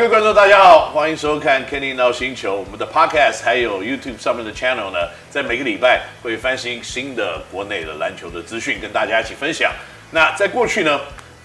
[0.00, 2.56] 各位观众，大家好，欢迎收看 Kenny 聊星球。
[2.56, 9.70] 我们的 Podcast 还有 YouTube 上面的 Channel 呢，在每个礼拜会翻新新的国内的篮球的资讯，跟大家一起分享。
[10.10, 10.98] 那在过去呢，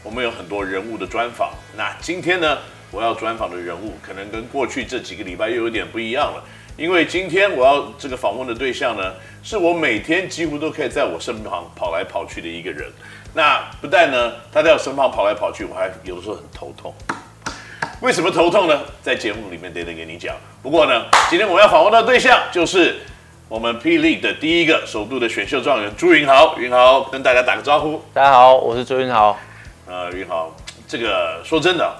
[0.03, 1.51] 我们有很多人物的专访。
[1.75, 2.59] 那今天呢，
[2.91, 6.41] 我要专访的人物可能跟过去这几个礼拜又有点不一样了，
[6.77, 12.89] 因为今天我要这个访问的对象呢，是我每天几乎都可以在我身旁跑来跑去的一个人。
[13.33, 16.95] 那不但呢，他在我身旁跑来跑去，我还有时候很头痛。
[18.05, 18.81] 为什么头痛呢？
[19.01, 20.35] 在节目里面等等给你讲。
[20.61, 22.97] 不过呢，今天我要访问的对象就是
[23.49, 26.55] 我们霹雳的第一个首度的选秀状元朱云豪。
[26.59, 27.99] 云豪跟大家打个招呼。
[28.13, 29.35] 大家好，我是朱云豪。
[29.87, 30.55] 呃，云豪，
[30.87, 31.95] 这个说真的，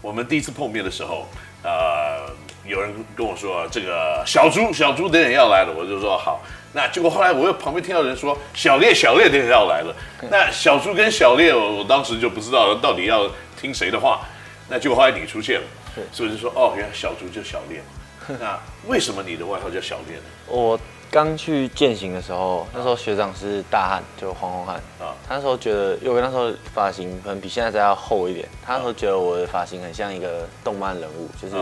[0.00, 1.28] 我们第一次碰面的时候，
[1.62, 2.22] 呃，
[2.64, 6.40] 有人跟我说这个小朱小朱等等要来了，我就说好。
[6.72, 9.94] 那结果后来我又旁边听到人说小烈小烈等等要来了。
[10.30, 13.28] 那小朱跟小烈，我我当时就不知道到底要
[13.60, 14.22] 听谁的话。
[14.68, 15.66] 那结果后来你出现了，
[16.12, 17.84] 所以就说哦，原来小猪就小烈嘛。
[18.40, 20.22] 那为什么你的外号叫小烈呢？
[20.46, 20.78] 我
[21.10, 25.12] 刚去践行的时候，那时候学长是大汉，就黄宏汉啊。
[25.28, 31.56] 他那时候觉得，因为那时候发型可能比现在再要厚一点，他那时候觉得我的发型很像一个动漫人物，就是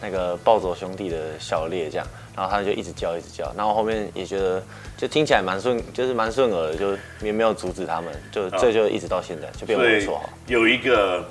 [0.00, 2.04] 那个暴走兄弟的小烈这样。
[2.34, 3.52] 然后他就一直叫，一直叫。
[3.56, 4.60] 然后后面也觉得，
[4.96, 10.28] 就听起来蛮顺，就是蛮顺耳的，就也没有阻止他们，就这就一直到现在就变我的绰号。
[10.48, 11.24] 有一个。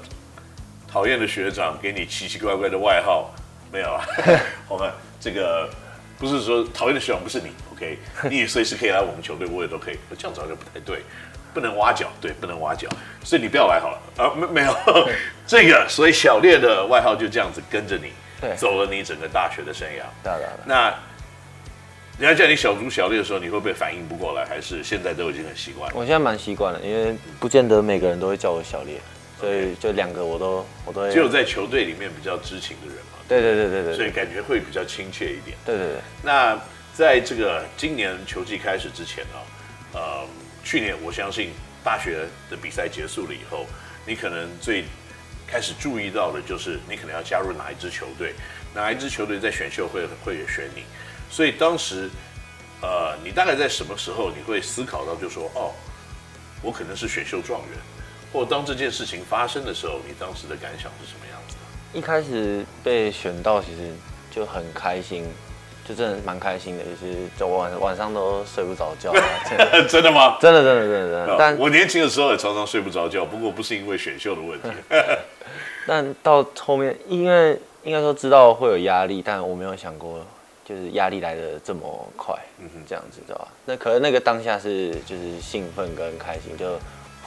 [0.91, 3.31] 讨厌的学长给你奇奇怪怪的外号，
[3.71, 4.05] 没有啊？
[4.67, 5.69] 我们这个
[6.17, 7.99] 不是说讨厌的学长不是你，OK？
[8.29, 9.97] 你也随时可以来我们球队，我也都可以。
[10.17, 11.03] 这样子好像不太对，
[11.53, 12.89] 不能挖角，对，不能挖角，
[13.23, 14.33] 所以你不要来好了啊！
[14.35, 14.75] 没没有
[15.45, 18.11] 这个，所以小烈的外号就这样子跟着你，
[18.55, 20.31] 走了你整个大学的生涯。
[20.65, 20.93] 那
[22.17, 24.43] 人家叫你小朱小烈的时候，你会不会反应不过来？
[24.45, 25.95] 还是现在都已经很习惯了？
[25.95, 28.99] 我现在蛮习惯了，因为不见得每个人都会叫我小烈。
[29.39, 33.19] 所以就两个我都我都只有在球队里面比较知情的人嘛。
[33.27, 33.95] 对对对对对。
[33.95, 35.57] 所以感觉会比较亲切一点。
[35.65, 35.95] 对对对。
[36.23, 36.59] 那
[36.93, 39.39] 在这个今年球季开始之前啊，
[39.93, 40.27] 呃，
[40.63, 41.51] 去年我相信
[41.83, 43.65] 大学的比赛结束了以后，
[44.05, 44.83] 你可能最
[45.47, 48.33] 开始注意到的就是你可能要加入哪一支球队，
[48.75, 50.83] 哪一支球队在选秀会会选你。
[51.31, 52.09] 所以当时，
[52.81, 55.71] 呃，你大概在什么时候你会思考到就说，哦，
[56.61, 57.79] 我可能是选秀状元。
[58.31, 61.97] 或当这件事情发生的时候，你当时的感想是什么样子的？
[61.97, 63.91] 一开始被选到，其实
[64.29, 65.25] 就很开心，
[65.87, 69.11] 就真的蛮开心的，就是就晚晚上都睡不着觉。
[69.89, 70.37] 真的吗？
[70.39, 71.35] 真的真的真的真的。
[71.39, 74.69] 但我年轻的时候也常常睡不着觉，不过不是因为选秀的问题。
[75.87, 80.23] 但到后面，因为应该说知道会有压力，但我没有想过，
[80.63, 83.47] 就是压力来的这么快，嗯哼，这样子，知道吧？
[83.65, 86.77] 那可能那个当下是就是兴奋跟开心，就。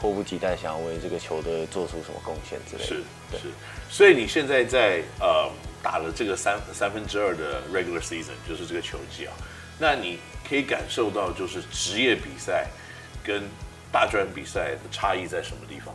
[0.03, 2.89] 迫不及待想要为这个球队做出什么贡献之类的。
[2.89, 3.53] 是是，
[3.89, 5.49] 所以你现在在呃
[5.81, 9.33] 打了这个三三分之二的 regular season，就是这个球季啊，
[9.79, 10.19] 那你
[10.49, 12.67] 可以感受到就是职业比赛
[13.23, 13.45] 跟
[13.93, 15.95] 大专比赛的差异在什么地方？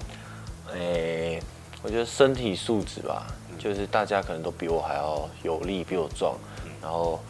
[0.73, 1.43] 诶、欸，
[1.83, 3.27] 我觉得身体素质吧，
[3.59, 6.37] 就是大家可能都比我还要有力，比我壮，
[6.81, 7.21] 然后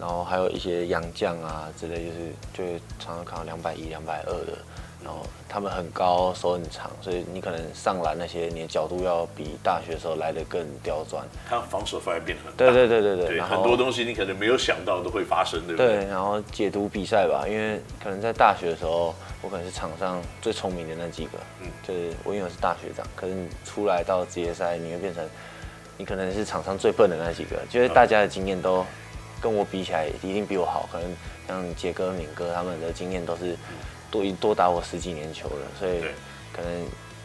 [0.00, 4.58] 然后还有一些洋将啊之类，就是就会常常看到两百一、两百二的。
[5.04, 11.24] 然后他们很高，手很长，所以你可能上篮那些，你的角度要比大学的时候来的更刁钻。
[11.48, 12.56] 他防守反而变很大。
[12.56, 13.26] 对对对对对。
[13.28, 15.86] 对，然后很多东西你可能没有想到都会发生，对不对？
[15.98, 25.24] 对，然后解读比赛吧，因为可能在大学的时候，我可能是场上最聪明的那几个，嗯，就是我因为我是大学长，可是你出来到职业赛，你会变成
[25.96, 28.84] 你可能是场上最笨的那几个，就是大家的经验都
[29.40, 31.08] 跟我比起来一定比我好，可能
[31.46, 33.56] 像杰哥、敏哥他们的经验都是。
[34.10, 36.00] 多多打我十几年球了，所以
[36.50, 36.70] 可能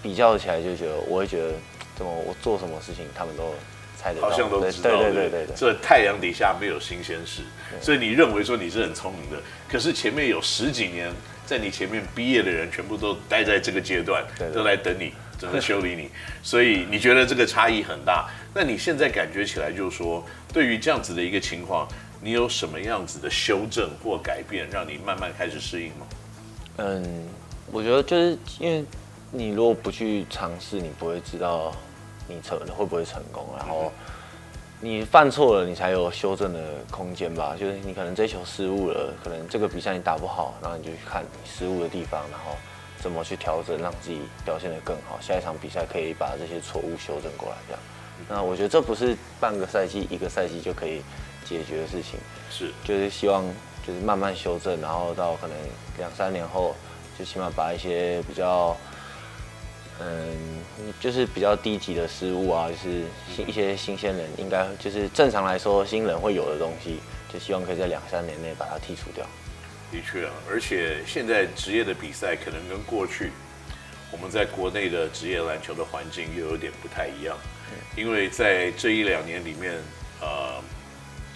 [0.02, 1.54] 比较起来就觉得，我会觉得
[1.96, 3.56] 怎么我做什么事情，他们都
[3.98, 4.90] 猜得到，好像都知道。
[4.90, 7.44] 对对对对对，这太阳底下没有新鲜事，
[7.80, 11.10] 所以你认为说你是很聪明的，可是前面有十几年
[11.46, 14.22] 在你前面毕业的人，全部都待在这个阶段，
[14.54, 16.10] 都来等你，怎么修理你，
[16.44, 18.30] 所以你觉得这个差异很大。
[18.54, 20.22] 那你现在感觉起来，就是说
[20.52, 21.88] 对于这样子的一个情况，
[22.24, 26.08] 你有什么样子的修正或改变，让你慢慢开始适应吗？
[26.78, 27.28] 嗯，
[27.70, 28.86] 我觉得就是因为
[29.30, 31.74] 你如果不去尝试，你不会知道
[32.26, 33.46] 你成会不会成功。
[33.58, 33.92] 然后
[34.80, 36.60] 你犯错了，你才有修正的
[36.90, 37.58] 空间吧。
[37.60, 42.56] 就是你可能这球失误了，可能这个比赛你打不好，然后你就去看你失误的地方，然后
[43.02, 45.20] 怎么去调整，让自己表现得更好。
[45.20, 47.82] 下一场比赛可以把这些错误修正过来，这样。
[48.30, 51.02] 那我觉得这不是半个赛季、一个赛季就可以
[51.44, 52.20] 解决的事情。
[52.50, 53.44] 是，就是希望。
[53.86, 55.58] 就是慢慢修正，然后到可能
[55.98, 56.74] 两三年后，
[57.20, 58.74] 就起码把一些比较
[60.00, 60.64] 嗯，
[61.02, 63.04] 就是比较低级的失误啊，就是
[63.36, 69.26] 新一些新鲜人应该就是正常来说新人会有的东西，就希望可以在两三年内把它剔除掉。
[69.92, 73.34] 的确啊，而且现在职业的比赛可能跟过去
[74.12, 77.38] 我们在国内的职业篮球的环境又有点不太一样，
[77.98, 79.74] 因为在这一两年里面，
[80.22, 80.64] 呃，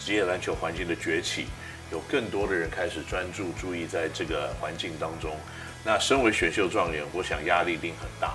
[0.08, 1.48] 职业篮球环境的崛起，
[1.92, 5.36] 有更多的人开始专注注意在这个环境当中。
[5.84, 8.34] 那身为选秀状元，我想压力一定很大，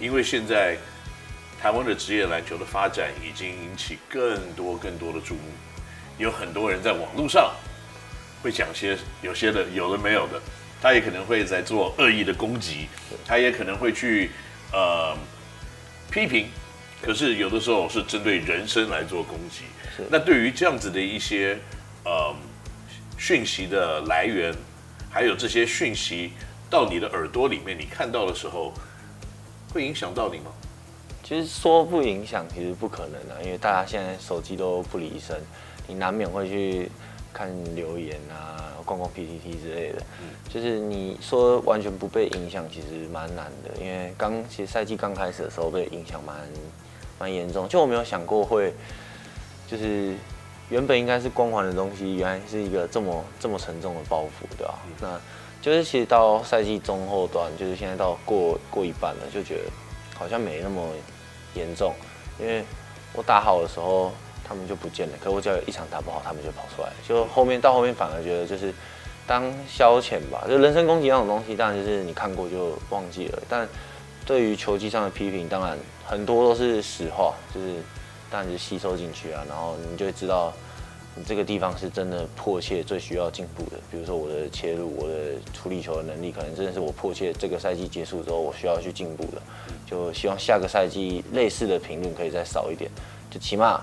[0.00, 0.76] 因为现在
[1.60, 5.42] 台湾的职业篮球的发展已经引起更多更多的注目，
[6.18, 7.54] 有很多人在网络上
[8.42, 10.42] 会讲些有些的有的没有的，
[10.82, 12.88] 他也可能会在做恶意的攻击，
[13.24, 14.32] 他也可能会去
[14.72, 15.16] 呃
[16.10, 16.48] 批评，
[17.02, 19.64] 可是有的时候是针对人身来做攻击。
[20.08, 21.58] 那对于这样子的一些
[22.04, 22.34] 呃
[23.18, 24.54] 讯息的来源，
[25.10, 26.32] 还有这些讯息。
[26.70, 28.72] 到你的耳朵里面，你看到的时候，
[29.74, 30.50] 会影响到你吗？
[31.22, 35.38] 其实说不影响，其实不可能的，因为大家现在手机都不离身，
[35.86, 36.90] 你难免会去
[37.30, 40.02] 看留言啊，逛逛 PPT 之类的。
[40.22, 46.34] 嗯，就是你说完全不被影响，其实蛮难的，因为刚其实赛季刚开始的时候被影响蛮
[47.22, 48.74] 蛮严重，就我没有想过会，
[49.68, 50.12] 就是
[50.68, 54.74] 原本应该是光环的东西，原来是一个这么这么沉重的包袱，对吧？
[54.86, 55.20] 嗯，那。
[55.62, 59.70] 就是其实到赛季中后段，就是现在到过过一半了，就觉得
[60.18, 60.82] 好像没那么
[61.54, 61.94] 严重，
[62.40, 62.64] 因为
[63.12, 64.10] 我打好的时候
[64.42, 66.88] 他们就不见了，可我只要有一场打不好，他们就跑出来。
[67.06, 68.74] 就后面到后面反而觉得就是
[69.24, 73.38] 当消遣吧，就人身攻击那种东西，当然就是你看过就忘记了。
[73.48, 73.68] 但
[74.26, 77.76] 对于球技上的批评，当然很多都是实话，就是
[78.30, 80.52] 当然是吸收进去啊，然后你就会知道。
[81.14, 89.42] 你这个地方是真的迫切最需要进步的，比如说我的切入、我的处理球的能力，可能真的是我迫切这个赛季结束之后我需要去进步的。
[89.84, 92.90] 就希望下个赛季类似的评论可以再少一点，
[93.30, 93.82] 就起码，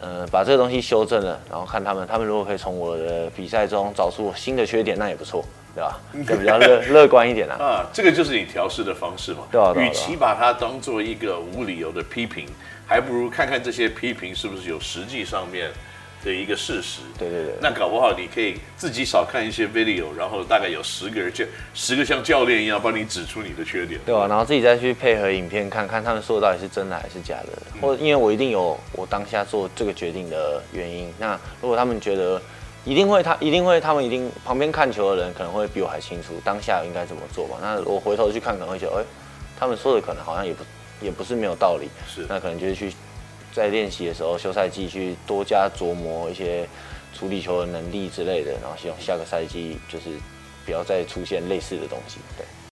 [0.00, 5.44] 呃，把这个东西修正了，然后看他们，他们如果可以从我的比赛中找出新的缺点，那也不错，
[5.76, 6.00] 对吧？
[6.26, 7.56] 就比较乐乐观一点啊。
[7.62, 9.40] 啊，这个就是你调试的方式嘛。
[9.52, 9.72] 对啊。
[9.76, 12.46] 与其把它当做一个无理由的批评，
[12.86, 15.70] 还不如看看这些批评是不是有实际上面。
[16.24, 31.12] 的一个事实，对对对，那搞不好你可以自己少看一些 video，然后大概有十个人就十个像教练一样帮你指出你的缺点，对啊，然后自己再去配合影片看看他们说的到底是真的还是假的，嗯、或因为我一定有我当下做这个决定的原因。
[31.16, 32.42] 那如果他们觉得
[32.86, 37.58] 一定会他一定会他们一定旁边看球的人可能会比我还清楚当下应该怎么做吧。
[37.60, 39.04] 那我回头去看可能会觉得，哎，
[39.58, 40.64] 他们说的可能好像也不
[41.02, 42.94] 也不是没有道理，是，那可能就是去。
[43.52, 46.68] 在练习的时候，休赛季去多加琢磨一些
[47.14, 50.10] 处理球的能力之类的，然后希望下个赛季就是
[50.66, 52.18] 不要再出现类似的东西。
[52.36, 52.44] 对。